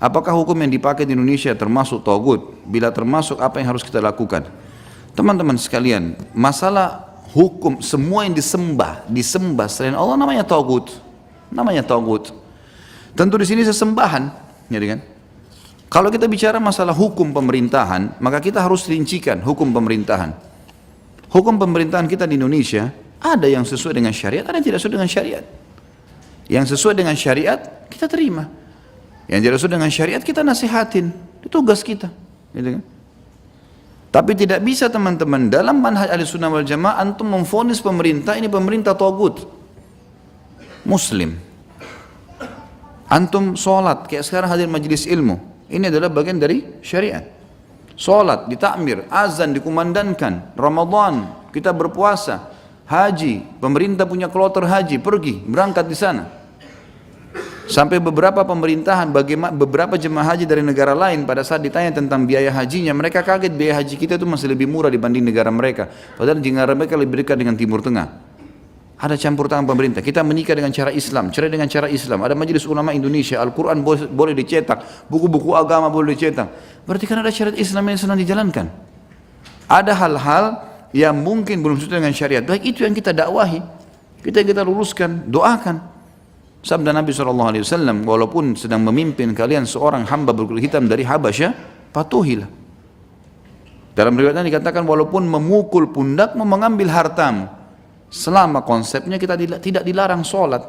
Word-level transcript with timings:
Apakah 0.00 0.32
hukum 0.32 0.56
yang 0.56 0.72
dipakai 0.72 1.04
di 1.04 1.12
Indonesia 1.12 1.52
termasuk 1.52 2.00
togut? 2.00 2.56
Bila 2.64 2.88
termasuk, 2.88 3.36
apa 3.36 3.60
yang 3.60 3.76
harus 3.76 3.84
kita 3.84 4.00
lakukan? 4.00 4.48
Teman-teman 5.12 5.60
sekalian, 5.60 6.16
masalah 6.32 7.20
hukum 7.36 7.84
semua 7.84 8.24
yang 8.24 8.32
disembah, 8.32 9.04
disembah 9.12 9.68
selain 9.68 9.92
Allah 9.92 10.16
namanya 10.16 10.40
togut. 10.40 10.88
Namanya 11.52 11.84
togut. 11.84 12.32
Tentu 13.12 13.36
di 13.36 13.44
sini 13.44 13.60
sesembahan, 13.60 14.22
ya 14.72 14.80
kan? 14.80 15.00
Kalau 15.90 16.08
kita 16.08 16.30
bicara 16.30 16.56
masalah 16.56 16.96
hukum 16.96 17.34
pemerintahan, 17.36 18.16
maka 18.24 18.40
kita 18.40 18.62
harus 18.62 18.88
rincikan 18.88 19.42
hukum 19.44 19.68
pemerintahan. 19.68 20.32
Hukum 21.28 21.60
pemerintahan 21.60 22.08
kita 22.08 22.24
di 22.24 22.40
Indonesia 22.40 22.88
ada 23.20 23.44
yang 23.44 23.68
sesuai 23.68 24.00
dengan 24.00 24.14
syariat, 24.16 24.48
ada 24.48 24.56
yang 24.56 24.64
tidak 24.64 24.80
sesuai 24.80 24.94
dengan 24.96 25.10
syariat. 25.10 25.44
Yang 26.48 26.64
sesuai 26.78 26.94
dengan 26.96 27.14
syariat 27.18 27.60
kita 27.92 28.08
terima. 28.08 28.59
Yang 29.30 29.62
sesuai 29.62 29.78
dengan 29.78 29.90
syariat 29.94 30.18
kita 30.18 30.42
nasihatin. 30.42 31.14
Itu 31.38 31.46
tugas 31.46 31.86
kita. 31.86 32.10
Gitu 32.50 32.78
kan? 32.78 32.82
Tapi 34.10 34.34
tidak 34.34 34.58
bisa 34.66 34.90
teman-teman 34.90 35.46
dalam 35.46 35.78
manhaj 35.78 36.10
ahli 36.10 36.26
sunnah 36.26 36.50
wal 36.50 36.66
jamaah 36.66 36.98
antum 36.98 37.30
memfonis 37.30 37.78
pemerintah 37.78 38.34
ini 38.34 38.50
pemerintah 38.50 38.98
togut. 38.98 39.46
Muslim. 40.82 41.38
Antum 43.06 43.54
sholat 43.54 44.10
kayak 44.10 44.26
sekarang 44.26 44.50
hadir 44.50 44.66
majelis 44.66 45.06
ilmu. 45.06 45.38
Ini 45.70 45.94
adalah 45.94 46.10
bagian 46.10 46.42
dari 46.42 46.82
syariat. 46.82 47.22
Sholat, 47.94 48.50
ditakmir, 48.50 49.06
azan, 49.12 49.54
dikumandangkan, 49.54 50.58
Ramadan, 50.58 51.46
kita 51.54 51.70
berpuasa, 51.70 52.50
haji, 52.88 53.60
pemerintah 53.60 54.08
punya 54.08 54.26
kloter 54.26 54.66
haji, 54.66 54.98
pergi, 54.98 55.38
berangkat 55.46 55.84
di 55.86 55.94
sana. 55.94 56.39
Sampai 57.70 58.02
beberapa 58.02 58.42
pemerintahan, 58.42 59.14
bagaimana 59.14 59.54
beberapa 59.54 59.94
jemaah 59.94 60.34
haji 60.34 60.42
dari 60.42 60.58
negara 60.58 60.90
lain 60.90 61.22
pada 61.22 61.46
saat 61.46 61.62
ditanya 61.62 61.94
tentang 61.94 62.26
biaya 62.26 62.50
hajinya, 62.50 62.90
mereka 62.90 63.22
kaget 63.22 63.54
biaya 63.54 63.78
haji 63.78 63.94
kita 63.94 64.18
itu 64.18 64.26
masih 64.26 64.50
lebih 64.50 64.66
murah 64.66 64.90
dibanding 64.90 65.22
negara 65.22 65.54
mereka. 65.54 65.86
Padahal 66.18 66.42
negara 66.42 66.74
mereka 66.74 66.98
lebih 66.98 67.22
dekat 67.22 67.38
dengan 67.38 67.54
Timur 67.54 67.78
Tengah. 67.78 68.26
Ada 68.98 69.14
campur 69.14 69.46
tangan 69.46 69.70
pemerintah. 69.70 70.02
Kita 70.02 70.26
menikah 70.26 70.58
dengan 70.58 70.74
cara 70.74 70.90
Islam, 70.90 71.30
cerai 71.30 71.46
dengan 71.46 71.70
cara 71.70 71.86
Islam. 71.86 72.18
Ada 72.26 72.34
majelis 72.34 72.66
ulama 72.66 72.90
Indonesia, 72.90 73.38
Al-Quran 73.38 73.86
boleh 73.86 74.34
dicetak, 74.34 75.06
buku-buku 75.06 75.54
agama 75.54 75.94
boleh 75.94 76.18
dicetak. 76.18 76.50
Berarti 76.84 77.06
kan 77.06 77.22
ada 77.22 77.30
syariat 77.30 77.54
Islam 77.54 77.86
yang 77.86 77.98
sedang 78.02 78.18
dijalankan. 78.18 78.66
Ada 79.70 79.94
hal-hal 79.94 80.44
yang 80.90 81.14
mungkin 81.22 81.62
belum 81.62 81.78
sesuai 81.78 82.02
dengan 82.02 82.12
syariat. 82.18 82.42
Baik 82.42 82.74
itu 82.74 82.82
yang 82.82 82.92
kita 82.98 83.14
dakwahi, 83.14 83.62
kita 84.26 84.42
kita 84.42 84.66
luruskan, 84.66 85.30
doakan. 85.30 85.99
Sabda 86.60 86.92
Nabi 86.92 87.16
SAW, 87.16 88.04
walaupun 88.04 88.52
sedang 88.52 88.84
memimpin 88.84 89.32
kalian 89.32 89.64
seorang 89.64 90.04
hamba 90.04 90.36
berkulit 90.36 90.68
hitam 90.68 90.84
dari 90.84 91.08
Habasyah, 91.08 91.56
patuhilah. 91.88 92.48
Dalam 93.96 94.14
riwayatnya 94.14 94.44
dikatakan 94.44 94.84
walaupun 94.84 95.24
memukul 95.24 95.88
pundak 95.88 96.36
mengambil 96.36 96.92
hartamu. 96.92 97.48
Selama 98.10 98.60
konsepnya 98.66 99.16
kita 99.16 99.38
tidak 99.60 99.82
dilarang 99.82 100.20
sholat. 100.20 100.62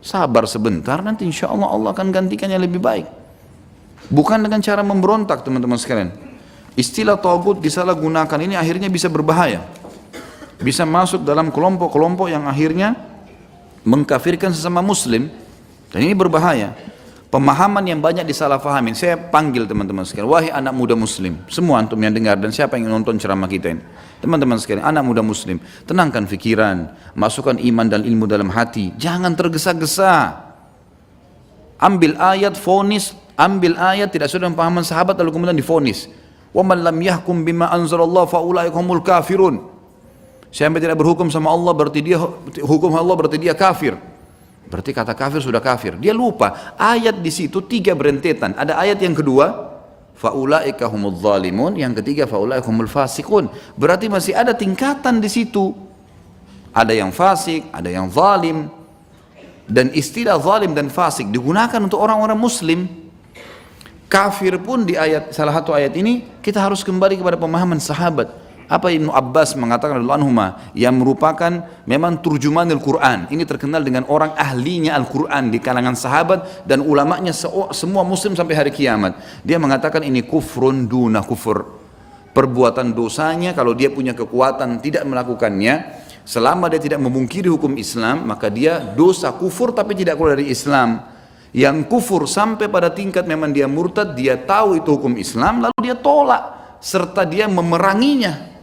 Sabar 0.00 0.48
sebentar, 0.48 1.04
nanti 1.04 1.28
insya 1.28 1.52
Allah 1.52 1.68
Allah 1.68 1.90
akan 1.92 2.08
gantikan 2.08 2.48
yang 2.48 2.64
lebih 2.64 2.80
baik. 2.80 3.04
Bukan 4.08 4.40
dengan 4.40 4.64
cara 4.64 4.80
memberontak 4.80 5.44
teman-teman 5.44 5.76
sekalian. 5.76 6.10
Istilah 6.72 7.20
togut 7.20 7.60
disalahgunakan 7.60 8.38
ini 8.40 8.56
akhirnya 8.56 8.88
bisa 8.88 9.12
berbahaya. 9.12 9.60
Bisa 10.60 10.88
masuk 10.88 11.24
dalam 11.24 11.52
kelompok-kelompok 11.52 12.32
yang 12.32 12.48
akhirnya 12.48 12.96
mengkafirkan 13.84 14.52
sesama 14.52 14.84
muslim 14.84 15.32
dan 15.90 16.00
ini 16.04 16.14
berbahaya. 16.14 16.76
Pemahaman 17.30 17.86
yang 17.86 18.02
banyak 18.02 18.26
disalahfahamin 18.26 18.90
saya 18.98 19.14
panggil 19.14 19.62
teman-teman 19.62 20.02
sekalian. 20.02 20.26
Wahai 20.26 20.50
anak 20.50 20.74
muda 20.74 20.98
muslim 20.98 21.38
semua 21.46 21.78
antum 21.78 21.94
yang 21.94 22.10
dengar 22.10 22.34
dan 22.34 22.50
siapa 22.50 22.74
yang 22.74 22.90
nonton 22.90 23.22
ceramah 23.22 23.46
kita 23.46 23.70
ini. 23.70 23.82
Teman-teman 24.18 24.58
sekalian 24.58 24.82
anak 24.82 25.06
muda 25.06 25.22
muslim 25.22 25.62
tenangkan 25.86 26.26
fikiran 26.26 26.90
masukkan 27.14 27.54
iman 27.54 27.86
dan 27.86 28.02
ilmu 28.02 28.26
dalam 28.26 28.50
hati. 28.50 28.90
Jangan 28.98 29.38
tergesa-gesa. 29.38 30.42
Ambil 31.78 32.18
ayat 32.18 32.58
fonis. 32.58 33.14
Ambil 33.38 33.78
ayat 33.78 34.10
tidak 34.10 34.26
dengan 34.34 34.58
pemahaman 34.58 34.82
sahabat 34.82 35.14
lalu 35.14 35.30
kemudian 35.30 35.54
difonis. 35.54 36.10
Wa 36.50 36.66
man 36.66 36.82
lam 36.82 36.98
yahkum 36.98 37.46
bima 37.46 37.70
anzalallah 37.70 38.26
kafirun 39.06 39.69
Siapa 40.50 40.82
tidak 40.82 40.98
berhukum 40.98 41.30
sama 41.30 41.54
Allah 41.54 41.70
berarti 41.70 42.02
dia 42.02 42.18
hukum 42.58 42.90
Allah 42.98 43.14
berarti 43.14 43.38
dia 43.38 43.54
kafir. 43.54 43.94
Berarti 44.66 44.90
kata 44.90 45.14
kafir 45.14 45.38
sudah 45.42 45.62
kafir. 45.62 45.94
Dia 45.98 46.10
lupa 46.10 46.74
ayat 46.74 47.22
di 47.22 47.30
situ 47.30 47.62
tiga 47.62 47.94
berentetan. 47.94 48.54
Ada 48.58 48.78
ayat 48.78 48.98
yang 48.98 49.14
kedua 49.14 49.70
faulaika 50.18 50.90
humul 50.90 51.14
zalimun, 51.18 51.78
yang 51.78 51.94
ketiga 51.94 52.26
faulaika 52.26 52.66
humul 52.66 52.90
fasikun. 52.90 53.46
Berarti 53.78 54.10
masih 54.10 54.34
ada 54.34 54.50
tingkatan 54.54 55.22
di 55.22 55.30
situ. 55.30 55.70
Ada 56.70 56.94
yang 56.94 57.10
fasik, 57.10 57.66
ada 57.70 57.90
yang 57.90 58.10
zalim. 58.10 58.70
Dan 59.70 59.94
istilah 59.94 60.34
zalim 60.42 60.74
dan 60.74 60.90
fasik 60.90 61.30
digunakan 61.30 61.78
untuk 61.78 62.02
orang-orang 62.02 62.38
muslim. 62.38 62.90
Kafir 64.10 64.58
pun 64.58 64.82
di 64.82 64.98
ayat 64.98 65.30
salah 65.30 65.54
satu 65.54 65.70
ayat 65.70 65.94
ini 65.94 66.26
kita 66.42 66.58
harus 66.58 66.82
kembali 66.82 67.14
kepada 67.22 67.38
pemahaman 67.38 67.78
sahabat 67.78 68.49
apa 68.70 68.86
Ibnu 68.94 69.10
Abbas 69.10 69.58
mengatakan 69.58 69.98
radhiyallahu 69.98 70.20
anhu 70.22 70.30
yang 70.78 70.94
merupakan 70.94 71.50
memang 71.90 72.22
turjuman 72.22 72.70
Al-Quran. 72.70 73.26
Ini 73.26 73.42
terkenal 73.42 73.82
dengan 73.82 74.06
orang 74.06 74.30
ahlinya 74.38 74.94
Al-Quran 74.94 75.50
di 75.50 75.58
kalangan 75.58 75.98
sahabat 75.98 76.62
dan 76.70 76.78
ulamanya 76.78 77.34
semua 77.74 78.06
muslim 78.06 78.38
sampai 78.38 78.54
hari 78.54 78.70
kiamat. 78.70 79.18
Dia 79.42 79.58
mengatakan 79.58 80.06
ini 80.06 80.22
kufrun 80.22 80.86
duna 80.86 81.26
kufur. 81.26 81.82
Perbuatan 82.30 82.94
dosanya 82.94 83.58
kalau 83.58 83.74
dia 83.74 83.90
punya 83.90 84.14
kekuatan 84.14 84.78
tidak 84.78 85.02
melakukannya, 85.02 86.06
selama 86.22 86.70
dia 86.70 86.78
tidak 86.78 87.02
memungkiri 87.02 87.50
hukum 87.50 87.74
Islam, 87.74 88.22
maka 88.22 88.46
dia 88.46 88.78
dosa 88.78 89.34
kufur 89.34 89.74
tapi 89.74 89.98
tidak 89.98 90.14
keluar 90.14 90.38
dari 90.38 90.46
Islam. 90.46 91.10
Yang 91.50 91.90
kufur 91.90 92.30
sampai 92.30 92.70
pada 92.70 92.94
tingkat 92.94 93.26
memang 93.26 93.50
dia 93.50 93.66
murtad, 93.66 94.14
dia 94.14 94.38
tahu 94.38 94.78
itu 94.78 94.94
hukum 94.94 95.18
Islam, 95.18 95.66
lalu 95.66 95.74
dia 95.82 95.98
tolak 95.98 96.78
serta 96.78 97.26
dia 97.26 97.50
memeranginya 97.50 98.59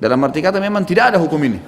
dalam 0.00 0.16
arti 0.24 0.40
kata 0.40 0.56
memang 0.56 0.88
tidak 0.88 1.12
ada 1.14 1.18
hukum 1.20 1.36
ini. 1.44 1.60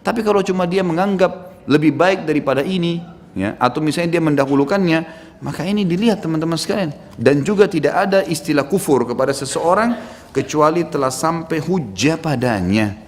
Tapi 0.00 0.24
kalau 0.24 0.40
cuma 0.40 0.64
dia 0.64 0.80
menganggap 0.80 1.62
lebih 1.68 1.92
baik 1.94 2.24
daripada 2.24 2.64
ini, 2.64 3.04
ya, 3.36 3.54
atau 3.60 3.84
misalnya 3.84 4.18
dia 4.18 4.22
mendahulukannya, 4.24 4.98
maka 5.44 5.62
ini 5.62 5.84
dilihat 5.84 6.24
teman-teman 6.24 6.56
sekalian. 6.56 6.90
Dan 7.14 7.44
juga 7.44 7.68
tidak 7.68 7.94
ada 8.08 8.24
istilah 8.24 8.64
kufur 8.64 9.04
kepada 9.04 9.36
seseorang 9.36 9.94
kecuali 10.32 10.88
telah 10.88 11.12
sampai 11.12 11.60
hujah 11.60 12.16
padanya. 12.16 12.98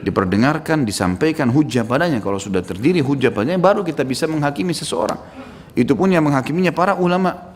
Diperdengarkan, 0.00 0.88
disampaikan 0.88 1.52
hujah 1.52 1.84
padanya. 1.84 2.24
Kalau 2.24 2.40
sudah 2.40 2.64
terdiri 2.64 3.04
hujah 3.04 3.28
padanya, 3.28 3.60
baru 3.60 3.84
kita 3.84 4.00
bisa 4.08 4.24
menghakimi 4.24 4.72
seseorang. 4.72 5.20
Itu 5.76 5.92
pun 5.94 6.08
yang 6.08 6.24
menghakiminya 6.24 6.72
para 6.72 6.96
ulama. 6.96 7.49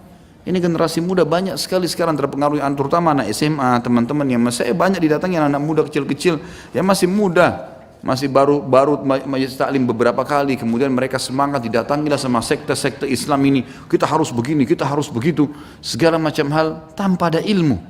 Ini 0.45 0.61
generasi 0.61 1.01
muda 1.01 1.25
banyak 1.25 1.57
sekali 1.57 1.89
sekarang 1.89 2.21
terpengaruh, 2.21 2.61
terutama 2.77 3.17
anak 3.17 3.33
SMA, 3.33 3.81
teman-teman 3.81 4.29
yang 4.29 4.45
masih 4.45 4.77
banyak 4.77 5.01
didatangi 5.01 5.41
anak, 5.41 5.57
-anak 5.57 5.63
muda 5.65 5.81
kecil-kecil 5.89 6.37
yang 6.77 6.85
masih 6.85 7.09
muda, 7.09 7.75
masih 8.05 8.29
baru 8.29 8.61
baru 8.61 9.01
majelis 9.25 9.57
taklim 9.57 9.89
beberapa 9.89 10.21
kali, 10.21 10.61
kemudian 10.61 10.93
mereka 10.93 11.17
semangat 11.17 11.65
didatangilah 11.65 12.21
sama 12.21 12.45
sekte-sekte 12.45 13.09
Islam 13.09 13.41
ini, 13.49 13.65
kita 13.89 14.05
harus 14.05 14.29
begini, 14.29 14.69
kita 14.69 14.85
harus 14.85 15.09
begitu, 15.09 15.49
segala 15.81 16.21
macam 16.21 16.53
hal 16.53 16.93
tanpa 16.93 17.33
ada 17.33 17.41
ilmu, 17.41 17.81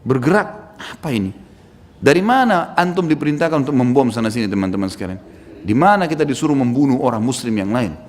bergerak, 0.00 0.80
apa 0.80 1.12
ini? 1.12 1.36
Dari 2.00 2.24
mana 2.24 2.72
antum 2.72 3.04
diperintahkan 3.04 3.68
untuk 3.68 3.76
membom 3.76 4.08
sana 4.08 4.32
sini 4.32 4.48
teman-teman 4.48 4.88
sekalian? 4.88 5.20
Di 5.60 5.76
mana 5.76 6.08
kita 6.08 6.24
disuruh 6.24 6.56
membunuh 6.56 7.04
orang 7.04 7.20
muslim 7.20 7.52
yang 7.52 7.68
lain? 7.68 8.07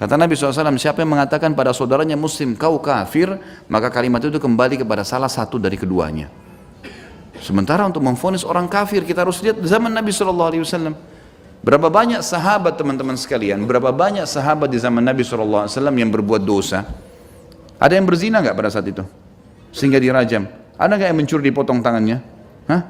Kata 0.00 0.16
Nabi 0.16 0.32
SAW, 0.32 0.80
siapa 0.80 1.04
yang 1.04 1.12
mengatakan 1.12 1.52
pada 1.52 1.76
saudaranya 1.76 2.16
muslim 2.16 2.56
kau 2.56 2.80
kafir, 2.80 3.36
maka 3.68 3.92
kalimat 3.92 4.24
itu 4.24 4.40
kembali 4.40 4.80
kepada 4.80 5.04
salah 5.04 5.28
satu 5.28 5.60
dari 5.60 5.76
keduanya. 5.76 6.32
Sementara 7.36 7.84
untuk 7.84 8.00
memfonis 8.00 8.40
orang 8.40 8.64
kafir, 8.64 9.04
kita 9.04 9.28
harus 9.28 9.44
lihat 9.44 9.60
zaman 9.60 9.92
Nabi 9.92 10.08
SAW. 10.08 10.96
Berapa 11.60 11.92
banyak 11.92 12.24
sahabat 12.24 12.80
teman-teman 12.80 13.12
sekalian, 13.20 13.60
berapa 13.68 13.92
banyak 13.92 14.24
sahabat 14.24 14.72
di 14.72 14.80
zaman 14.80 15.04
Nabi 15.04 15.20
SAW 15.20 15.68
yang 15.68 16.08
berbuat 16.08 16.48
dosa. 16.48 16.80
Ada 17.76 18.00
yang 18.00 18.08
berzina 18.08 18.40
nggak 18.40 18.56
pada 18.56 18.72
saat 18.72 18.88
itu? 18.88 19.04
Sehingga 19.68 20.00
dirajam. 20.00 20.48
Ada 20.80 20.96
nggak 20.96 21.08
yang 21.12 21.18
mencuri 21.20 21.52
dipotong 21.52 21.84
tangannya? 21.84 22.24
Hah? 22.72 22.82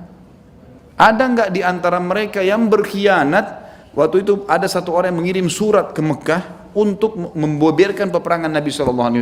Ada 0.94 1.24
nggak 1.26 1.48
di 1.50 1.66
antara 1.66 1.98
mereka 1.98 2.38
yang 2.38 2.70
berkhianat? 2.70 3.58
Waktu 3.98 4.22
itu 4.22 4.46
ada 4.46 4.70
satu 4.70 4.94
orang 4.94 5.10
yang 5.10 5.18
mengirim 5.18 5.50
surat 5.50 5.90
ke 5.90 5.98
Mekah, 5.98 6.59
untuk 6.74 7.16
memboberkan 7.16 8.10
peperangan 8.10 8.50
Nabi 8.50 8.70
SAW. 8.70 9.18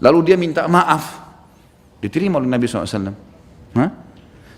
Lalu 0.00 0.18
dia 0.24 0.36
minta 0.40 0.64
maaf. 0.70 1.20
Diterima 2.00 2.40
oleh 2.40 2.48
Nabi 2.48 2.64
SAW. 2.64 3.12
Hah? 3.76 3.90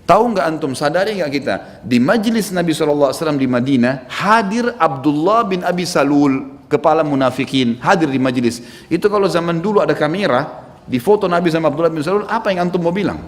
Tahu 0.03 0.23
nggak 0.35 0.47
antum, 0.47 0.75
sadari 0.75 1.15
nggak 1.19 1.33
kita, 1.33 1.55
di 1.87 2.03
majlis 2.03 2.51
Nabi 2.51 2.75
SAW 2.75 3.15
di 3.39 3.47
Madinah, 3.47 4.11
hadir 4.11 4.75
Abdullah 4.75 5.47
bin 5.47 5.63
Abi 5.63 5.87
Salul. 5.87 6.63
kepala 6.73 7.05
munafikin 7.05 7.77
hadir 7.85 8.09
di 8.09 8.17
majelis. 8.17 8.65
Itu 8.89 9.13
kalau 9.13 9.29
zaman 9.29 9.61
dulu 9.61 9.85
ada 9.85 9.93
kamera, 9.93 10.65
di 10.89 10.97
foto 10.97 11.29
Nabi 11.29 11.53
sama 11.53 11.69
Abdullah 11.69 11.93
bin 11.93 12.01
Salul, 12.01 12.25
apa 12.25 12.49
yang 12.49 12.65
antum 12.65 12.81
mau 12.81 12.97
bilang? 12.97 13.21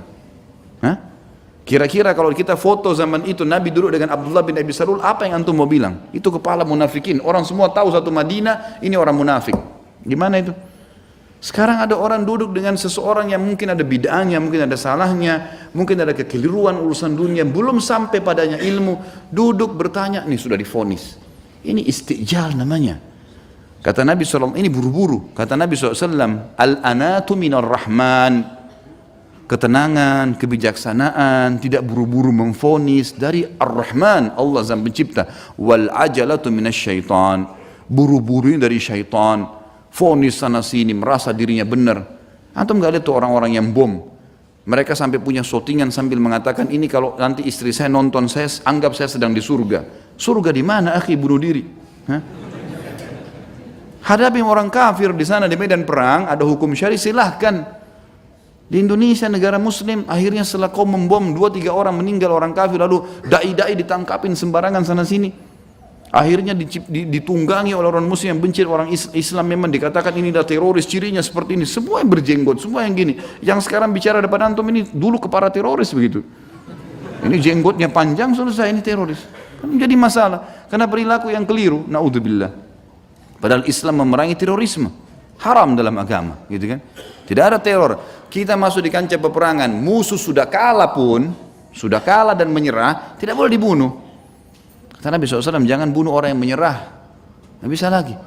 Kira-kira 1.64 2.12
kalau 2.12 2.28
kita 2.37 2.61
foto 2.61 2.93
zaman 2.93 3.25
itu 3.25 3.40
Nabi 3.40 3.72
duduk 3.72 3.88
dengan 3.96 4.12
Abdullah 4.12 4.44
bin 4.44 4.52
Abi 4.61 4.69
Salul, 4.76 5.00
apa 5.00 5.25
yang 5.25 5.40
antum 5.40 5.56
mau 5.56 5.64
bilang? 5.64 6.12
Itu 6.12 6.28
kepala 6.28 6.61
munafikin. 6.61 7.25
Orang 7.25 7.49
semua 7.49 7.72
tahu 7.72 7.88
satu 7.88 8.12
Madinah, 8.12 8.84
ini 8.84 8.93
orang 9.00 9.16
munafik. 9.16 9.56
Gimana 10.05 10.44
itu? 10.44 10.52
Sekarang 11.40 11.81
ada 11.81 11.96
orang 11.96 12.25
duduk 12.25 12.52
dengan 12.52 12.76
seseorang 12.76 13.32
yang 13.32 13.40
mungkin 13.40 13.72
ada 13.72 13.81
bid'ahnya, 13.81 14.40
mungkin 14.44 14.64
ada 14.69 14.76
salahnya, 14.76 15.69
mungkin 15.72 16.00
ada 16.05 16.12
kekeliruan 16.12 16.76
urusan 16.81 17.16
dunia, 17.16 17.44
belum 17.49 17.81
sampai 17.81 18.20
padanya 18.20 18.60
ilmu, 18.60 19.00
duduk 19.32 19.76
bertanya, 19.76 20.25
nih 20.25 20.40
sudah 20.40 20.56
difonis. 20.56 21.17
Ini 21.64 21.81
istijal 21.84 22.52
namanya. 22.56 23.00
Kata 23.84 24.05
Nabi 24.05 24.25
SAW, 24.25 24.56
ini 24.56 24.72
buru-buru. 24.72 25.37
Kata 25.37 25.56
Nabi 25.56 25.76
SAW, 25.76 26.56
Al-anatu 26.56 27.37
minar 27.37 27.64
rahman. 27.64 28.53
Ketenangan, 29.44 30.41
kebijaksanaan, 30.41 31.61
tidak 31.61 31.85
buru-buru 31.85 32.32
memfonis 32.32 33.12
dari 33.12 33.44
Ar-Rahman, 33.44 34.32
Allah 34.41 34.62
Zam 34.64 34.81
pencipta. 34.81 35.29
Wal 35.61 35.93
ajalatu 35.93 36.49
minasyaitan. 36.49 37.44
Buru-buru 37.85 38.56
dari 38.56 38.81
syaitan 38.81 39.64
fonis 39.94 40.43
sana 40.43 40.58
sini, 40.58 40.91
merasa 40.91 41.31
dirinya 41.31 41.62
benar. 41.62 42.02
Antum 42.58 42.82
gak 42.82 42.99
lihat 42.99 43.05
tuh 43.06 43.14
orang-orang 43.14 43.55
yang 43.55 43.70
bom. 43.70 44.11
Mereka 44.64 44.96
sampai 44.96 45.20
punya 45.20 45.44
shootingan 45.44 45.93
sambil 45.94 46.19
mengatakan 46.19 46.73
ini 46.73 46.88
kalau 46.88 47.14
nanti 47.20 47.44
istri 47.46 47.70
saya 47.70 47.93
nonton 47.93 48.26
saya 48.26 48.49
anggap 48.67 48.96
saya 48.96 49.12
sedang 49.12 49.31
di 49.31 49.44
surga. 49.44 49.85
Surga 50.17 50.50
di 50.50 50.64
mana? 50.64 50.96
Akhi 50.96 51.14
bunuh 51.14 51.37
diri. 51.37 51.62
Hah? 52.08 52.23
Hadapi 54.05 54.41
orang 54.41 54.73
kafir 54.73 55.12
di 55.12 55.25
sana 55.25 55.49
di 55.49 55.56
medan 55.56 55.85
perang 55.85 56.29
ada 56.29 56.43
hukum 56.49 56.73
syari 56.73 56.96
silahkan. 56.96 57.83
Di 58.64 58.81
Indonesia 58.81 59.28
negara 59.28 59.61
muslim 59.61 60.08
akhirnya 60.08 60.40
setelah 60.40 60.72
kau 60.72 60.88
membom 60.88 61.37
dua 61.37 61.52
tiga 61.52 61.76
orang 61.76 62.00
meninggal 62.00 62.32
orang 62.32 62.56
kafir 62.56 62.81
lalu 62.81 63.05
dai-dai 63.28 63.76
ditangkapin 63.76 64.32
sembarangan 64.32 64.82
sana 64.88 65.05
sini. 65.05 65.52
Akhirnya 66.14 66.55
ditunggangi 66.55 67.75
oleh 67.75 67.90
orang 67.90 68.06
muslim 68.06 68.38
yang 68.38 68.40
benci 68.40 68.62
orang 68.62 68.87
Islam 68.94 69.50
memang 69.50 69.66
dikatakan 69.66 70.14
ini 70.14 70.31
adalah 70.31 70.46
teroris, 70.46 70.87
cirinya 70.87 71.19
seperti 71.19 71.58
ini. 71.58 71.66
Semua 71.66 71.99
yang 71.99 72.06
berjenggot, 72.06 72.62
semua 72.62 72.87
yang 72.87 72.94
gini. 72.94 73.19
Yang 73.43 73.66
sekarang 73.66 73.90
bicara 73.90 74.22
depan 74.22 74.55
antum 74.55 74.62
ini 74.70 74.87
dulu 74.94 75.19
kepala 75.19 75.50
teroris 75.50 75.90
begitu. 75.90 76.22
Ini 77.26 77.34
jenggotnya 77.43 77.90
panjang 77.90 78.31
selesai 78.31 78.70
ini 78.70 78.78
teroris. 78.78 79.26
Kan 79.58 79.75
menjadi 79.75 79.94
masalah 79.99 80.70
karena 80.70 80.87
perilaku 80.87 81.34
yang 81.34 81.43
keliru. 81.43 81.82
Naudzubillah. 81.82 82.52
Padahal 83.43 83.67
Islam 83.67 84.06
memerangi 84.06 84.38
terorisme. 84.38 84.88
Haram 85.43 85.75
dalam 85.75 85.99
agama, 85.99 86.46
gitu 86.46 86.78
kan? 86.78 86.81
Tidak 87.26 87.43
ada 87.43 87.58
teror. 87.58 87.99
Kita 88.34 88.58
masuk 88.58 88.82
di 88.82 88.90
kancah 88.90 89.14
peperangan, 89.14 89.70
musuh 89.70 90.19
sudah 90.19 90.50
kalah 90.50 90.90
pun, 90.90 91.31
sudah 91.70 92.02
kalah 92.02 92.34
dan 92.34 92.50
menyerah, 92.50 93.14
tidak 93.14 93.38
boleh 93.38 93.54
dibunuh. 93.54 93.94
Kata 94.90 95.14
Nabi 95.14 95.31
SAW, 95.31 95.62
jangan 95.62 95.94
bunuh 95.94 96.10
orang 96.10 96.34
yang 96.34 96.42
menyerah. 96.42 96.82
Tidak 97.62 97.70
bisa 97.70 97.86
lagi. 97.86 98.19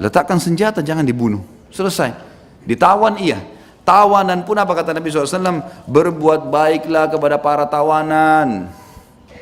Letakkan 0.00 0.40
senjata, 0.40 0.80
jangan 0.80 1.04
dibunuh. 1.04 1.44
Selesai. 1.68 2.16
Ditawan 2.64 3.20
iya. 3.20 3.36
Tawanan 3.84 4.48
pun 4.48 4.56
apa 4.56 4.72
kata 4.72 4.96
Nabi 4.96 5.12
SAW? 5.12 5.60
Berbuat 5.84 6.48
baiklah 6.48 7.12
kepada 7.12 7.36
para 7.36 7.68
tawanan. 7.68 8.72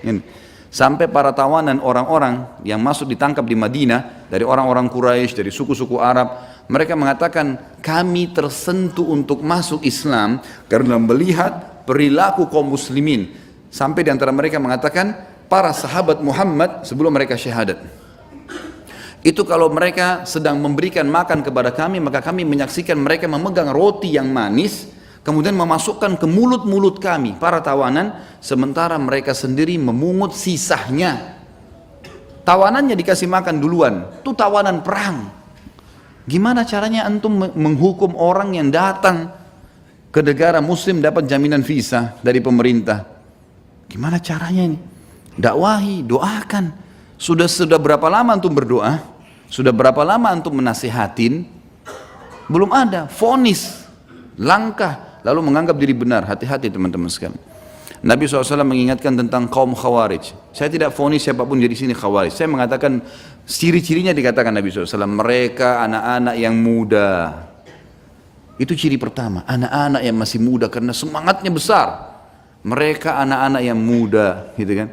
Ini. 0.03 0.19
Sampai 0.67 1.07
para 1.07 1.31
tawanan 1.31 1.79
orang-orang 1.79 2.59
yang 2.67 2.83
masuk 2.83 3.07
ditangkap 3.07 3.47
di 3.47 3.55
Madinah 3.55 4.27
dari 4.27 4.43
orang-orang 4.43 4.91
Quraisy, 4.91 5.47
dari 5.47 5.55
suku-suku 5.55 6.03
Arab, 6.03 6.58
mereka 6.69 6.93
mengatakan 6.93 7.57
kami 7.81 8.29
tersentuh 8.37 9.09
untuk 9.09 9.41
masuk 9.41 9.81
Islam 9.89 10.45
karena 10.69 11.01
melihat 11.01 11.85
perilaku 11.89 12.45
kaum 12.53 12.69
muslimin. 12.69 13.33
Sampai 13.73 14.05
di 14.05 14.13
antara 14.13 14.29
mereka 14.33 14.61
mengatakan 14.61 15.17
para 15.49 15.73
sahabat 15.73 16.21
Muhammad 16.21 16.85
sebelum 16.85 17.17
mereka 17.17 17.41
syahadat. 17.41 17.81
Itu 19.25 19.49
kalau 19.49 19.73
mereka 19.73 20.29
sedang 20.29 20.61
memberikan 20.61 21.09
makan 21.09 21.41
kepada 21.41 21.73
kami, 21.73 21.99
maka 21.99 22.21
kami 22.21 22.45
menyaksikan 22.45 23.01
mereka 23.01 23.27
memegang 23.27 23.73
roti 23.73 24.15
yang 24.15 24.29
manis, 24.31 24.93
kemudian 25.25 25.57
memasukkan 25.57 26.21
ke 26.21 26.27
mulut-mulut 26.29 27.01
kami, 27.03 27.35
para 27.41 27.59
tawanan, 27.59 28.15
sementara 28.39 28.95
mereka 29.01 29.35
sendiri 29.35 29.75
memungut 29.81 30.37
sisahnya. 30.37 31.41
Tawanannya 32.47 32.95
dikasih 32.95 33.27
makan 33.29 33.59
duluan, 33.59 34.07
itu 34.23 34.33
tawanan 34.33 34.81
perang. 34.87 35.38
Gimana 36.29 36.69
caranya 36.69 37.09
antum 37.09 37.33
menghukum 37.41 38.13
orang 38.13 38.53
yang 38.53 38.69
datang 38.69 39.33
ke 40.13 40.21
negara 40.21 40.61
muslim 40.61 41.01
dapat 41.01 41.25
jaminan 41.25 41.65
visa 41.65 42.21
dari 42.21 42.45
pemerintah? 42.45 43.09
Gimana 43.89 44.21
caranya 44.21 44.69
ini? 44.69 44.79
dakwahi, 45.39 46.03
doakan. 46.03 46.75
Sudah 47.19 47.47
sudah 47.47 47.79
berapa 47.79 48.05
lama 48.11 48.35
antum 48.35 48.51
berdoa? 48.51 48.99
Sudah 49.49 49.71
berapa 49.71 50.03
lama 50.03 50.29
antum 50.29 50.53
menasihatin? 50.59 51.47
Belum 52.51 52.69
ada, 52.75 53.07
fonis, 53.09 53.87
langkah, 54.37 55.19
lalu 55.23 55.49
menganggap 55.49 55.79
diri 55.79 55.95
benar. 55.95 56.27
Hati-hati 56.27 56.69
teman-teman 56.69 57.09
sekalian. 57.09 57.39
Nabi 57.99 58.31
SAW 58.31 58.63
mengingatkan 58.63 59.19
tentang 59.19 59.51
kaum 59.51 59.75
khawarij. 59.75 60.31
Saya 60.55 60.71
tidak 60.71 60.95
fonis 60.95 61.27
siapa 61.27 61.43
pun 61.43 61.59
jadi 61.59 61.75
sini 61.75 61.95
khawarij. 61.99 62.31
Saya 62.31 62.47
mengatakan 62.47 63.03
ciri-cirinya 63.43 64.15
dikatakan 64.15 64.55
Nabi 64.55 64.71
SAW. 64.71 64.87
Mereka 65.03 65.83
anak-anak 65.83 66.35
yang 66.39 66.55
muda. 66.55 67.43
Itu 68.55 68.79
ciri 68.79 68.99
pertama. 68.99 69.43
Anak-anak 69.47 70.03
yang 70.07 70.15
masih 70.15 70.39
muda 70.39 70.71
karena 70.71 70.95
semangatnya 70.95 71.51
besar. 71.51 71.89
Mereka 72.63 73.19
anak-anak 73.19 73.63
yang 73.63 73.79
muda, 73.79 74.51
gitu 74.59 74.75
kan? 74.75 74.89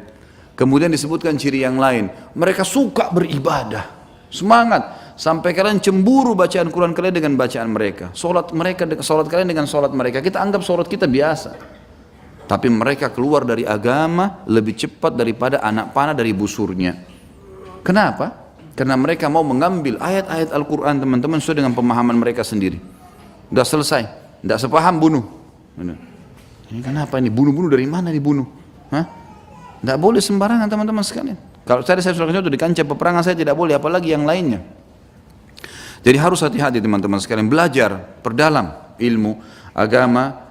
Kemudian 0.54 0.88
disebutkan 0.90 1.34
ciri 1.34 1.66
yang 1.66 1.76
lain. 1.76 2.10
Mereka 2.34 2.62
suka 2.62 3.10
beribadah. 3.10 3.86
Semangat. 4.30 5.14
Sampai 5.18 5.54
kalian 5.54 5.82
cemburu 5.82 6.34
bacaan 6.38 6.70
Quran 6.70 6.94
kalian 6.94 7.14
dengan 7.14 7.32
bacaan 7.34 7.70
mereka. 7.70 8.14
Solat 8.14 8.54
mereka, 8.54 8.86
solat 9.02 9.26
kalian 9.26 9.50
dengan 9.50 9.66
solat 9.66 9.90
mereka. 9.94 10.22
Kita 10.22 10.38
anggap 10.38 10.62
solat 10.62 10.86
kita 10.86 11.10
biasa. 11.10 11.75
Tapi 12.46 12.70
mereka 12.70 13.10
keluar 13.10 13.42
dari 13.42 13.66
agama 13.66 14.46
lebih 14.46 14.78
cepat 14.78 15.18
daripada 15.18 15.58
anak 15.58 15.90
panah 15.90 16.14
dari 16.14 16.30
busurnya. 16.30 16.94
Kenapa? 17.82 18.46
Karena 18.78 18.94
mereka 18.94 19.26
mau 19.26 19.42
mengambil 19.42 19.98
ayat-ayat 19.98 20.54
Al-Quran 20.54 21.02
teman-teman 21.02 21.42
sesuai 21.42 21.64
dengan 21.64 21.74
pemahaman 21.74 22.14
mereka 22.14 22.46
sendiri. 22.46 22.78
Sudah 23.50 23.66
selesai. 23.66 24.02
Tidak 24.46 24.58
sepaham 24.62 25.02
bunuh. 25.02 25.24
Ini 26.70 26.80
kenapa 26.82 27.18
ini? 27.18 27.34
Bunuh-bunuh 27.34 27.66
dari 27.66 27.86
mana 27.86 28.14
dibunuh? 28.14 28.46
Hah? 28.94 29.04
Tidak 29.82 29.98
boleh 29.98 30.22
sembarangan 30.22 30.70
teman-teman 30.70 31.02
sekalian. 31.02 31.38
Kalau 31.66 31.82
saya 31.82 31.98
saya 31.98 32.14
sudah 32.14 32.30
itu 32.30 32.46
di 32.46 32.60
kancah 32.60 32.86
peperangan 32.86 33.26
saya 33.26 33.34
tidak 33.34 33.58
boleh, 33.58 33.74
apalagi 33.74 34.14
yang 34.14 34.22
lainnya. 34.22 34.62
Jadi 36.06 36.16
harus 36.22 36.38
hati-hati 36.38 36.78
teman-teman 36.78 37.18
sekalian, 37.18 37.50
belajar, 37.50 37.98
perdalam 38.22 38.94
ilmu, 39.02 39.42
agama, 39.74 40.45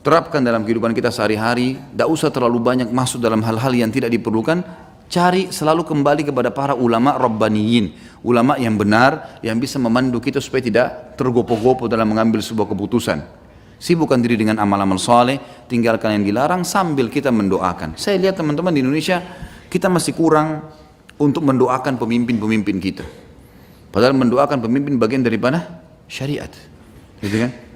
terapkan 0.00 0.40
dalam 0.40 0.64
kehidupan 0.64 0.96
kita 0.96 1.12
sehari-hari, 1.12 1.76
tidak 1.76 2.08
usah 2.08 2.32
terlalu 2.32 2.58
banyak 2.60 2.88
masuk 2.88 3.20
dalam 3.20 3.44
hal-hal 3.44 3.72
yang 3.72 3.92
tidak 3.92 4.08
diperlukan, 4.08 4.64
cari 5.10 5.52
selalu 5.52 5.84
kembali 5.84 6.22
kepada 6.24 6.48
para 6.54 6.72
ulama 6.72 7.18
rabbaniyin, 7.20 7.92
ulama 8.24 8.56
yang 8.56 8.80
benar, 8.80 9.40
yang 9.44 9.60
bisa 9.60 9.76
memandu 9.76 10.22
kita 10.22 10.40
supaya 10.40 10.62
tidak 10.64 10.88
tergopoh-gopoh 11.20 11.90
dalam 11.90 12.08
mengambil 12.08 12.40
sebuah 12.40 12.70
keputusan. 12.72 13.20
Sibukkan 13.80 14.20
diri 14.20 14.36
dengan 14.36 14.60
amal-amal 14.60 15.00
soleh, 15.00 15.40
tinggalkan 15.64 16.20
yang 16.20 16.24
dilarang 16.24 16.68
sambil 16.68 17.08
kita 17.08 17.32
mendoakan. 17.32 17.96
Saya 17.96 18.20
lihat 18.20 18.36
teman-teman 18.36 18.76
di 18.76 18.84
Indonesia, 18.84 19.24
kita 19.72 19.88
masih 19.88 20.12
kurang 20.12 20.68
untuk 21.16 21.44
mendoakan 21.44 21.96
pemimpin-pemimpin 21.96 22.76
kita. 22.76 23.04
Padahal 23.88 24.14
mendoakan 24.16 24.60
pemimpin 24.60 25.00
bagian 25.00 25.24
daripada 25.24 25.80
syariat. 26.08 26.48
Gitu 27.24 27.36
kan? 27.40 27.69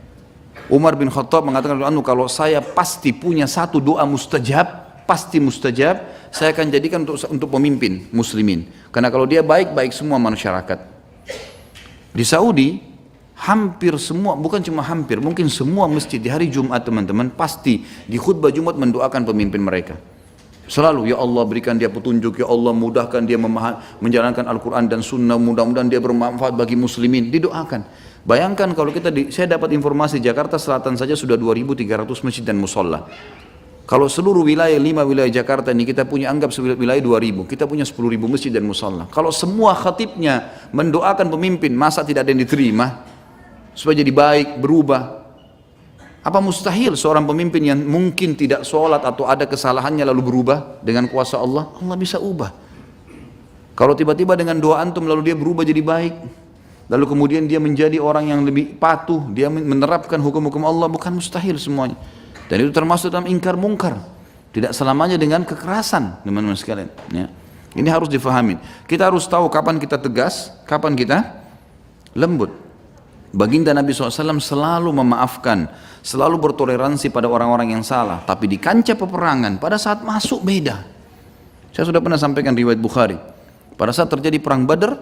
Umar 0.73 0.97
bin 0.97 1.12
Khattab 1.12 1.44
mengatakan 1.44 1.76
anu 1.85 2.00
kalau 2.00 2.25
saya 2.25 2.64
pasti 2.64 3.12
punya 3.12 3.44
satu 3.44 3.80
doa 3.80 4.09
mustajab, 4.09 5.04
pasti 5.04 5.37
mustajab, 5.37 6.00
saya 6.33 6.56
akan 6.56 6.73
jadikan 6.73 7.04
untuk 7.04 7.21
untuk 7.28 7.49
pemimpin 7.52 8.09
muslimin. 8.09 8.64
Karena 8.88 9.12
kalau 9.12 9.28
dia 9.28 9.44
baik, 9.44 9.76
baik 9.76 9.92
semua 9.92 10.16
masyarakat. 10.16 10.78
Di 12.14 12.25
Saudi 12.25 12.80
hampir 13.35 13.92
semua, 14.00 14.38
bukan 14.38 14.62
cuma 14.62 14.80
hampir, 14.80 15.21
mungkin 15.21 15.50
semua 15.50 15.90
masjid 15.90 16.23
di 16.23 16.30
hari 16.30 16.49
Jumat 16.49 16.87
teman-teman 16.87 17.28
pasti 17.28 17.85
di 18.06 18.16
khutbah 18.16 18.54
Jumat 18.54 18.78
mendoakan 18.78 19.26
pemimpin 19.26 19.61
mereka. 19.61 19.99
Selalu 20.64 21.12
ya 21.12 21.21
Allah 21.21 21.44
berikan 21.44 21.76
dia 21.76 21.92
petunjuk, 21.92 22.40
ya 22.40 22.49
Allah 22.49 22.73
mudahkan 22.73 23.21
dia 23.28 23.37
menjalankan 24.00 24.49
Al-Quran 24.49 24.88
dan 24.88 25.04
Sunnah, 25.04 25.37
mudah-mudahan 25.37 25.92
dia 25.92 26.00
bermanfaat 26.00 26.56
bagi 26.56 26.73
muslimin, 26.73 27.28
didoakan. 27.28 27.85
Bayangkan 28.25 28.73
kalau 28.73 28.88
kita 28.88 29.12
di, 29.12 29.28
saya 29.28 29.44
dapat 29.44 29.76
informasi 29.76 30.16
Jakarta 30.25 30.56
Selatan 30.56 30.97
saja 30.97 31.12
sudah 31.12 31.37
2.300 31.37 32.09
masjid 32.25 32.40
dan 32.40 32.56
musola. 32.56 33.04
Kalau 33.85 34.09
seluruh 34.09 34.49
wilayah, 34.49 34.80
lima 34.80 35.04
wilayah 35.04 35.28
Jakarta 35.28 35.68
ini 35.68 35.85
kita 35.85 36.09
punya 36.09 36.33
anggap 36.33 36.49
wilayah 36.56 37.04
2000, 37.04 37.44
kita 37.44 37.68
punya 37.68 37.85
10 37.85 38.16
ribu 38.16 38.25
masjid 38.33 38.49
dan 38.49 38.64
musalla. 38.64 39.04
Kalau 39.12 39.28
semua 39.28 39.76
khatibnya 39.76 40.56
mendoakan 40.73 41.28
pemimpin, 41.28 41.76
masa 41.76 42.00
tidak 42.00 42.25
ada 42.25 42.33
yang 42.33 42.40
diterima? 42.40 43.04
Supaya 43.76 44.00
jadi 44.00 44.09
baik, 44.09 44.56
berubah. 44.56 45.24
Apa 46.25 46.40
mustahil 46.40 46.97
seorang 46.97 47.28
pemimpin 47.28 47.61
yang 47.61 47.85
mungkin 47.85 48.33
tidak 48.33 48.64
sholat 48.64 49.04
atau 49.04 49.28
ada 49.28 49.45
kesalahannya 49.45 50.09
lalu 50.09 50.25
berubah 50.25 50.81
dengan 50.81 51.04
kuasa 51.04 51.37
Allah? 51.37 51.69
Allah 51.76 51.97
bisa 52.00 52.16
ubah. 52.16 52.49
Kalau 53.76 53.93
tiba-tiba 53.93 54.33
dengan 54.33 54.57
doa 54.57 54.81
antum 54.81 55.04
lalu 55.04 55.28
dia 55.28 55.37
berubah 55.37 55.69
jadi 55.69 55.85
baik, 55.85 56.14
lalu 56.88 57.04
kemudian 57.04 57.45
dia 57.45 57.61
menjadi 57.61 58.00
orang 58.00 58.33
yang 58.33 58.40
lebih 58.40 58.81
patuh, 58.81 59.21
dia 59.37 59.52
menerapkan 59.52 60.16
hukum-hukum 60.16 60.64
Allah, 60.64 60.88
bukan 60.88 61.12
mustahil 61.21 61.61
semuanya. 61.61 62.00
Dan 62.49 62.64
itu 62.64 62.73
termasuk 62.73 63.12
dalam 63.12 63.28
ingkar 63.28 63.61
mungkar. 63.61 64.00
Tidak 64.54 64.71
selamanya 64.73 65.21
dengan 65.21 65.45
kekerasan, 65.45 66.25
teman-teman 66.25 66.57
sekalian. 66.57 66.88
Ya. 67.12 67.26
Ini 67.75 67.88
harus 67.90 68.07
difahami. 68.07 68.57
Kita 68.87 69.11
harus 69.11 69.26
tahu 69.26 69.50
kapan 69.50 69.83
kita 69.83 69.99
tegas, 69.99 70.54
kapan 70.64 70.95
kita 70.95 71.43
lembut. 72.14 72.54
Baginda 73.35 73.75
Nabi 73.75 73.90
SAW 73.90 74.38
selalu 74.38 74.95
memaafkan, 74.95 75.66
selalu 76.04 76.37
bertoleransi 76.37 77.08
pada 77.08 77.32
orang-orang 77.32 77.73
yang 77.73 77.80
salah. 77.80 78.20
Tapi 78.28 78.44
di 78.44 78.61
kancah 78.61 78.92
peperangan, 78.92 79.56
pada 79.56 79.80
saat 79.80 80.04
masuk 80.04 80.44
beda. 80.44 80.84
Saya 81.73 81.88
sudah 81.88 82.04
pernah 82.04 82.20
sampaikan 82.20 82.52
riwayat 82.52 82.78
Bukhari. 82.78 83.16
Pada 83.75 83.90
saat 83.90 84.12
terjadi 84.12 84.38
perang 84.38 84.68
Badar, 84.68 84.94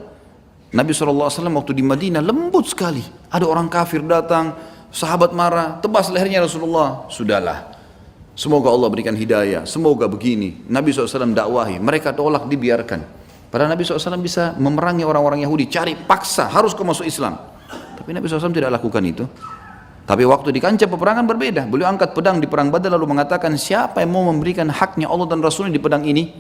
Nabi 0.73 0.97
SAW 0.97 1.29
waktu 1.29 1.77
di 1.77 1.85
Madinah 1.85 2.25
lembut 2.25 2.71
sekali. 2.71 3.05
Ada 3.29 3.45
orang 3.45 3.69
kafir 3.69 4.01
datang, 4.07 4.57
sahabat 4.89 5.37
marah, 5.37 5.83
tebas 5.83 6.09
lehernya 6.09 6.41
Rasulullah. 6.41 7.05
Sudahlah, 7.13 7.77
semoga 8.33 8.73
Allah 8.73 8.89
berikan 8.89 9.13
hidayah, 9.13 9.69
semoga 9.69 10.09
begini. 10.09 10.65
Nabi 10.71 10.95
SAW 10.95 11.37
dakwahi, 11.37 11.77
mereka 11.77 12.17
tolak 12.17 12.49
dibiarkan. 12.49 13.05
Padahal 13.53 13.77
Nabi 13.77 13.85
SAW 13.85 14.17
bisa 14.17 14.57
memerangi 14.57 15.05
orang-orang 15.05 15.45
Yahudi, 15.45 15.69
cari 15.69 15.93
paksa, 15.93 16.49
harus 16.49 16.73
kau 16.73 16.89
masuk 16.89 17.05
Islam. 17.05 17.37
Tapi 18.01 18.17
Nabi 18.17 18.25
SAW 18.25 18.49
tidak 18.49 18.73
lakukan 18.73 19.05
itu. 19.05 19.29
Tapi 20.03 20.27
waktu 20.27 20.51
di 20.51 20.59
kancah 20.59 20.91
peperangan 20.91 21.25
berbeda. 21.31 21.63
Beliau 21.71 21.87
angkat 21.87 22.11
pedang 22.11 22.43
di 22.43 22.51
perang 22.51 22.75
Badar 22.75 22.91
lalu 22.99 23.15
mengatakan 23.15 23.55
siapa 23.55 24.03
yang 24.03 24.11
mau 24.11 24.27
memberikan 24.27 24.67
haknya 24.67 25.07
Allah 25.07 25.31
dan 25.31 25.39
Rasulnya 25.39 25.71
di 25.71 25.79
pedang 25.79 26.03
ini? 26.03 26.35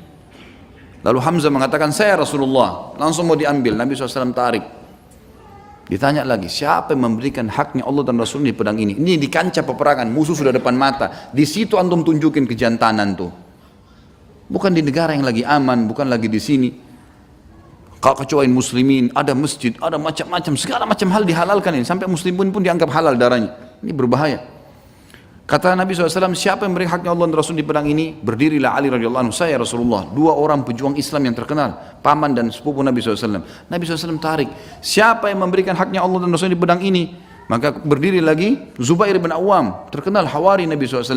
Lalu 1.03 1.19
Hamzah 1.23 1.51
mengatakan 1.51 1.95
saya 1.95 2.19
Rasulullah. 2.19 2.95
Langsung 2.99 3.31
mau 3.31 3.39
diambil. 3.39 3.79
Nabi 3.79 3.95
SAW 3.95 4.35
tarik. 4.35 4.65
Ditanya 5.87 6.27
lagi 6.27 6.51
siapa 6.51 6.95
yang 6.95 7.07
memberikan 7.11 7.47
haknya 7.51 7.87
Allah 7.87 8.03
dan 8.03 8.19
Rasulnya 8.19 8.51
di 8.51 8.57
pedang 8.59 8.79
ini? 8.83 8.99
Ini 8.99 9.15
di 9.19 9.31
kancah 9.31 9.63
peperangan. 9.63 10.11
Musuh 10.11 10.35
sudah 10.35 10.51
depan 10.51 10.75
mata. 10.75 11.31
Di 11.31 11.47
situ 11.47 11.79
antum 11.79 12.03
tunjukin 12.03 12.47
kejantanan 12.51 13.15
tuh. 13.15 13.31
Bukan 14.51 14.75
di 14.75 14.83
negara 14.83 15.15
yang 15.15 15.23
lagi 15.23 15.47
aman. 15.47 15.87
Bukan 15.87 16.11
lagi 16.11 16.27
di 16.27 16.43
sini 16.43 16.92
kecuali 18.03 18.51
muslimin, 18.51 19.15
ada 19.15 19.31
masjid, 19.31 19.71
ada 19.79 19.95
macam-macam, 19.95 20.53
segala 20.59 20.83
macam 20.83 21.07
hal 21.15 21.23
dihalalkan 21.23 21.79
ini. 21.79 21.87
Sampai 21.87 22.11
muslimin 22.11 22.51
pun 22.51 22.59
dianggap 22.59 22.91
halal 22.91 23.15
darahnya. 23.15 23.55
Ini 23.79 23.95
berbahaya. 23.95 24.43
Kata 25.43 25.75
Nabi 25.77 25.93
SAW, 25.93 26.33
siapa 26.33 26.65
yang 26.65 26.75
beri 26.75 26.89
haknya 26.89 27.13
Allah 27.13 27.29
dan 27.29 27.37
Rasul 27.37 27.59
di 27.59 27.67
pedang 27.67 27.85
ini? 27.85 28.15
Berdirilah 28.15 28.73
Ali 28.73 28.89
radhiyallahu 28.89 29.35
saya 29.35 29.61
Rasulullah. 29.61 30.09
Dua 30.09 30.33
orang 30.35 30.67
pejuang 30.67 30.97
Islam 30.97 31.31
yang 31.31 31.37
terkenal, 31.37 31.99
paman 32.01 32.35
dan 32.35 32.51
sepupu 32.51 32.81
Nabi 32.81 33.05
SAW. 33.05 33.43
Nabi 33.69 33.83
SAW 33.85 34.19
tarik, 34.23 34.49
siapa 34.81 35.29
yang 35.29 35.45
memberikan 35.45 35.77
haknya 35.77 36.03
Allah 36.03 36.25
dan 36.27 36.31
Rasul 36.33 36.55
di 36.55 36.59
pedang 36.59 36.81
ini? 36.83 37.15
Maka 37.51 37.75
berdiri 37.75 38.23
lagi 38.23 38.55
Zubair 38.81 39.19
bin 39.19 39.29
Awam, 39.35 39.93
terkenal 39.93 40.25
hawari 40.31 40.65
Nabi 40.65 40.89
SAW. 40.89 41.11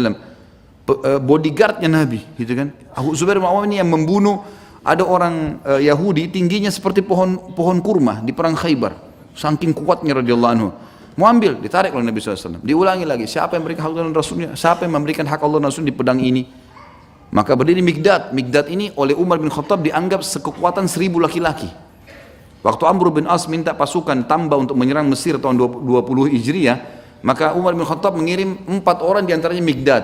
Eh, 0.85 1.19
bodyguardnya 1.21 1.89
Nabi, 1.89 2.19
gitu 2.35 2.53
kan? 2.59 2.75
Zubair 3.15 3.39
bin 3.39 3.47
Awam 3.47 3.63
ini 3.71 3.79
yang 3.79 3.87
membunuh 3.87 4.41
ada 4.85 5.01
orang 5.01 5.57
uh, 5.65 5.81
Yahudi 5.81 6.29
tingginya 6.29 6.69
seperti 6.69 7.01
pohon 7.01 7.57
pohon 7.57 7.81
kurma 7.81 8.21
di 8.21 8.29
perang 8.29 8.53
Khaybar. 8.53 8.93
Saking 9.33 9.73
kuatnya 9.73 10.21
radhiyallahu 10.21 10.53
anhu. 10.53 10.69
Mau 11.15 11.25
ambil, 11.25 11.57
ditarik 11.57 11.95
oleh 11.95 12.05
Nabi 12.05 12.19
SAW. 12.19 12.59
Diulangi 12.59 13.07
lagi, 13.07 13.23
siapa 13.23 13.55
yang 13.55 13.63
memberikan 13.63 13.87
hak 13.87 13.91
Allah 13.95 14.03
dan 14.03 14.15
Rasulnya? 14.15 14.49
Siapa 14.51 14.83
yang 14.83 14.93
memberikan 14.99 15.25
hak 15.25 15.41
Allah 15.41 15.59
Rasul 15.63 15.87
di 15.87 15.95
pedang 15.95 16.19
ini? 16.19 16.43
Maka 17.31 17.55
berdiri 17.55 17.79
Migdad. 17.79 18.35
Migdad 18.35 18.67
ini 18.67 18.91
oleh 18.99 19.15
Umar 19.15 19.39
bin 19.39 19.47
Khattab 19.47 19.79
dianggap 19.79 20.23
sekekuatan 20.23 20.91
seribu 20.91 21.23
laki-laki. 21.23 21.71
Waktu 22.63 22.83
Amr 22.83 23.15
bin 23.15 23.25
As 23.31 23.47
minta 23.47 23.71
pasukan 23.71 24.27
tambah 24.27 24.59
untuk 24.59 24.75
menyerang 24.75 25.07
Mesir 25.07 25.39
tahun 25.39 25.55
20 25.55 26.35
Hijriah, 26.35 26.77
maka 27.23 27.55
Umar 27.55 27.77
bin 27.79 27.87
Khattab 27.87 28.17
mengirim 28.17 28.59
empat 28.67 28.99
orang 28.99 29.23
di 29.23 29.31
antaranya 29.31 29.63
Migdad. 29.63 30.03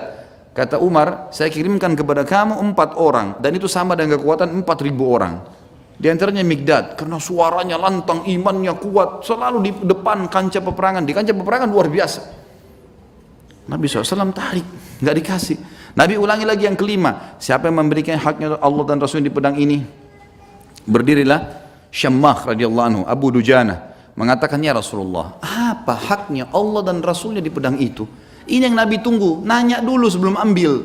Kata 0.52 0.76
Umar, 0.76 1.32
saya 1.32 1.48
kirimkan 1.48 1.96
kepada 1.96 2.28
kamu 2.28 2.60
empat 2.60 3.00
orang 3.00 3.40
dan 3.40 3.56
itu 3.56 3.64
sama 3.64 3.96
dengan 3.96 4.20
kekuatan 4.20 4.52
empat 4.60 4.84
ribu 4.84 5.08
orang. 5.08 5.40
Di 5.96 6.12
antaranya 6.12 6.44
Migdad 6.44 6.98
karena 6.98 7.16
suaranya 7.16 7.80
lantang, 7.80 8.28
imannya 8.28 8.76
kuat, 8.76 9.24
selalu 9.24 9.58
di 9.64 9.70
depan 9.86 10.28
kancah 10.28 10.60
peperangan. 10.60 11.08
Di 11.08 11.16
kancah 11.16 11.32
peperangan 11.32 11.68
luar 11.72 11.88
biasa. 11.88 12.20
Nabi 13.70 13.86
SAW 13.88 14.34
tarik, 14.34 14.66
nggak 15.00 15.16
dikasih. 15.22 15.56
Nabi 15.96 16.20
ulangi 16.20 16.44
lagi 16.44 16.68
yang 16.68 16.76
kelima, 16.76 17.36
siapa 17.40 17.72
yang 17.72 17.80
memberikan 17.80 18.18
haknya 18.20 18.58
Allah 18.60 18.84
dan 18.84 18.98
Rasul 19.00 19.24
di 19.24 19.32
pedang 19.32 19.56
ini? 19.56 19.80
Berdirilah 20.82 21.62
Syammah 21.92 22.48
radhiyallahu 22.52 22.86
anhu, 22.88 23.02
Abu 23.04 23.32
Dujana 23.32 23.92
mengatakan 24.12 24.60
ya 24.60 24.76
Rasulullah, 24.76 25.40
apa 25.40 25.96
haknya 25.96 26.48
Allah 26.52 26.84
dan 26.84 27.00
Rasulnya 27.00 27.40
di 27.40 27.48
pedang 27.48 27.80
itu? 27.80 28.04
Ini 28.46 28.70
yang 28.70 28.76
Nabi 28.78 28.98
tunggu, 28.98 29.42
nanya 29.46 29.78
dulu 29.78 30.10
sebelum 30.10 30.34
ambil. 30.34 30.82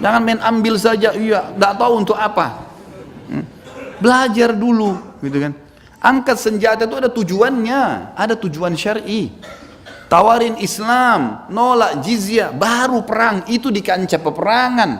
Jangan 0.00 0.20
main 0.24 0.40
ambil 0.40 0.74
saja, 0.80 1.12
iya, 1.16 1.52
tidak 1.52 1.72
tahu 1.76 1.92
untuk 2.00 2.16
apa. 2.16 2.64
Hmm. 3.28 3.44
Belajar 4.00 4.56
dulu, 4.56 4.98
gitu 5.20 5.38
kan. 5.38 5.52
Angkat 6.02 6.36
senjata 6.36 6.84
itu 6.84 6.96
ada 6.98 7.10
tujuannya, 7.12 7.82
ada 8.18 8.34
tujuan 8.34 8.74
syar'i. 8.74 9.30
Tawarin 10.10 10.60
Islam, 10.60 11.48
nolak 11.48 12.04
jizyah, 12.04 12.52
baru 12.52 13.00
perang, 13.06 13.48
itu 13.48 13.72
di 13.72 13.80
kancah 13.80 14.20
peperangan. 14.20 14.90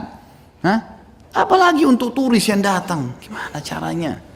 Hah? 0.65 0.79
Apalagi 1.33 1.85
untuk 1.85 2.17
turis 2.17 2.45
yang 2.49 2.65
datang, 2.65 3.13
gimana 3.21 3.61
caranya? 3.61 4.32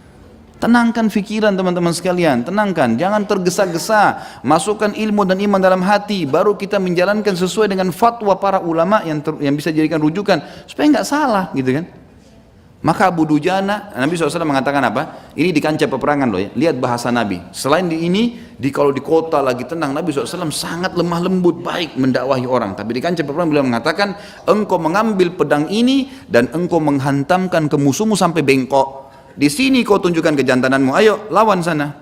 Tenangkan 0.56 1.12
pikiran 1.12 1.52
teman-teman 1.52 1.92
sekalian, 1.92 2.40
tenangkan, 2.40 2.96
jangan 2.96 3.28
tergesa-gesa, 3.28 4.24
masukkan 4.40 4.88
ilmu 4.96 5.28
dan 5.28 5.36
iman 5.44 5.60
dalam 5.60 5.84
hati, 5.84 6.24
baru 6.24 6.56
kita 6.56 6.80
menjalankan 6.80 7.36
sesuai 7.36 7.68
dengan 7.68 7.92
fatwa 7.92 8.32
para 8.40 8.64
ulama 8.64 9.04
yang 9.04 9.20
ter, 9.20 9.36
yang 9.36 9.52
bisa 9.52 9.68
dijadikan 9.68 10.00
rujukan 10.00 10.40
supaya 10.64 10.96
nggak 10.96 11.04
salah, 11.04 11.52
gitu 11.52 11.76
kan? 11.76 11.84
Maka 12.86 13.10
Abu 13.10 13.26
Dujana, 13.26 13.90
Nabi 13.98 14.14
SAW 14.14 14.46
mengatakan 14.46 14.78
apa? 14.78 15.32
Ini 15.34 15.50
di 15.50 15.58
kancah 15.58 15.90
peperangan 15.90 16.28
loh 16.30 16.38
ya. 16.38 16.54
Lihat 16.54 16.78
bahasa 16.78 17.10
Nabi. 17.10 17.42
Selain 17.50 17.82
di 17.88 18.06
ini, 18.06 18.38
di 18.54 18.70
kalau 18.70 18.94
di 18.94 19.02
kota 19.02 19.42
lagi 19.42 19.66
tenang, 19.66 19.90
Nabi 19.90 20.14
SAW 20.14 20.52
sangat 20.54 20.94
lemah 20.94 21.20
lembut, 21.24 21.66
baik 21.66 21.98
mendakwahi 21.98 22.46
orang. 22.46 22.78
Tapi 22.78 22.94
di 22.94 23.00
kancah 23.02 23.26
peperangan 23.26 23.50
beliau 23.50 23.66
mengatakan, 23.66 24.14
engkau 24.46 24.78
mengambil 24.78 25.34
pedang 25.34 25.66
ini 25.66 26.14
dan 26.30 26.46
engkau 26.54 26.78
menghantamkan 26.78 27.66
ke 27.66 27.74
musuhmu 27.74 28.14
sampai 28.14 28.46
bengkok. 28.46 29.05
Di 29.36 29.52
sini 29.52 29.84
kau 29.84 30.00
tunjukkan 30.00 30.32
kejantananmu. 30.32 30.96
Ayo 30.96 31.28
lawan 31.28 31.60
sana. 31.60 31.92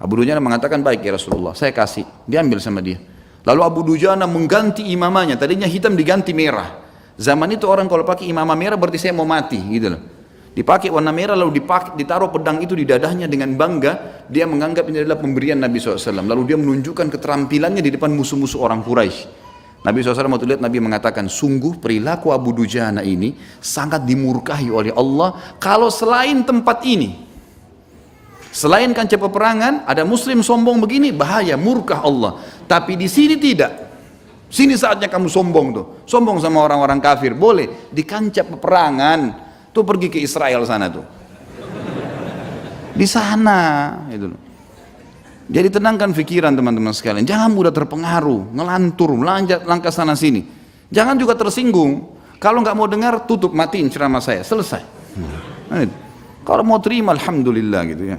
Abu 0.00 0.20
Dujana 0.20 0.40
mengatakan 0.40 0.80
baik 0.80 1.04
ya 1.04 1.12
Rasulullah. 1.14 1.52
Saya 1.52 1.76
kasih. 1.76 2.08
Diambil 2.24 2.58
sama 2.64 2.80
dia. 2.80 2.96
Lalu 3.44 3.60
Abu 3.60 3.80
Dujana 3.84 4.24
mengganti 4.24 4.88
imamanya. 4.88 5.36
Tadinya 5.36 5.68
hitam 5.68 5.92
diganti 5.92 6.32
merah. 6.32 6.80
Zaman 7.16 7.52
itu 7.52 7.68
orang 7.68 7.88
kalau 7.88 8.04
pakai 8.04 8.28
imamah 8.28 8.56
merah 8.56 8.76
berarti 8.80 8.96
saya 9.00 9.12
mau 9.12 9.28
mati 9.28 9.56
gitu 9.56 9.92
loh. 9.92 10.00
Dipakai 10.56 10.88
warna 10.88 11.12
merah 11.12 11.36
lalu 11.36 11.60
dipakai, 11.60 12.00
ditaruh 12.00 12.32
pedang 12.32 12.64
itu 12.64 12.72
di 12.72 12.88
dadahnya 12.88 13.28
dengan 13.28 13.52
bangga. 13.52 14.24
Dia 14.24 14.48
menganggap 14.48 14.88
ini 14.88 15.04
adalah 15.04 15.20
pemberian 15.20 15.60
Nabi 15.60 15.76
SAW. 15.76 16.24
Lalu 16.24 16.42
dia 16.48 16.56
menunjukkan 16.56 17.12
keterampilannya 17.12 17.84
di 17.84 17.92
depan 17.92 18.08
musuh-musuh 18.16 18.64
orang 18.64 18.80
Quraisy. 18.80 19.45
Nabi 19.86 20.02
SAW 20.02 20.34
waktu 20.34 20.50
lihat 20.50 20.58
Nabi 20.58 20.82
mengatakan 20.82 21.30
sungguh 21.30 21.78
perilaku 21.78 22.34
Abu 22.34 22.50
Dujana 22.50 23.06
ini 23.06 23.38
sangat 23.62 24.02
dimurkahi 24.02 24.66
oleh 24.66 24.90
Allah 24.90 25.54
kalau 25.62 25.86
selain 25.94 26.42
tempat 26.42 26.82
ini. 26.82 27.22
Selain 28.50 28.90
kancah 28.90 29.14
peperangan 29.14 29.86
ada 29.86 30.02
muslim 30.02 30.42
sombong 30.42 30.82
begini 30.82 31.14
bahaya 31.14 31.54
murkah 31.54 32.02
Allah. 32.02 32.42
Tapi 32.66 32.98
di 32.98 33.06
sini 33.06 33.38
tidak. 33.38 33.86
Sini 34.50 34.74
saatnya 34.74 35.06
kamu 35.06 35.30
sombong 35.30 35.66
tuh. 35.70 35.86
Sombong 36.02 36.42
sama 36.42 36.66
orang-orang 36.66 36.98
kafir. 36.98 37.38
Boleh. 37.38 37.86
Di 37.92 38.02
kancah 38.02 38.42
peperangan 38.42 39.20
tuh 39.70 39.86
pergi 39.86 40.08
ke 40.10 40.18
Israel 40.18 40.66
sana 40.66 40.90
tuh. 40.90 41.06
Di 42.96 43.06
sana 43.06 43.60
itu 44.10 44.34
loh 44.34 44.45
jadi 45.46 45.70
tenangkan 45.70 46.10
pikiran 46.10 46.50
teman-teman 46.58 46.90
sekalian. 46.90 47.22
Jangan 47.22 47.54
mudah 47.54 47.70
terpengaruh, 47.70 48.50
ngelantur, 48.50 49.14
melanjut 49.14 49.62
langkah 49.62 49.94
sana 49.94 50.18
sini. 50.18 50.42
Jangan 50.90 51.14
juga 51.14 51.38
tersinggung. 51.38 52.18
Kalau 52.42 52.60
nggak 52.66 52.76
mau 52.76 52.90
dengar, 52.90 53.24
tutup 53.30 53.54
matiin 53.54 53.86
ceramah 53.86 54.18
saya. 54.18 54.42
Selesai. 54.42 54.82
Hmm. 55.14 55.38
Nah, 55.70 55.86
Kalau 56.46 56.62
mau 56.62 56.78
terima, 56.78 57.10
alhamdulillah 57.10 57.82
gitu 57.90 58.04
ya. 58.14 58.18